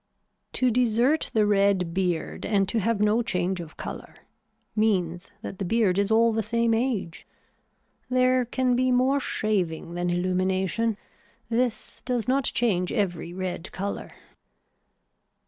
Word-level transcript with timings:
To 0.53 0.71
desert 0.71 1.29
the 1.35 1.45
red 1.45 1.93
beard 1.93 2.43
and 2.43 2.67
to 2.69 2.79
have 2.79 3.01
no 3.01 3.21
change 3.21 3.59
of 3.61 3.77
color 3.77 4.15
means 4.75 5.29
that 5.43 5.59
the 5.59 5.63
beard 5.65 5.99
is 5.99 6.09
all 6.09 6.33
the 6.33 6.41
same 6.41 6.73
age. 6.73 7.27
There 8.09 8.43
can 8.45 8.75
be 8.75 8.91
more 8.91 9.19
shaving 9.19 9.93
than 9.93 10.09
illumination. 10.09 10.97
This 11.49 12.01
does 12.01 12.27
not 12.27 12.45
change 12.45 12.91
every 12.91 13.31
red 13.31 13.71
color. 13.71 14.11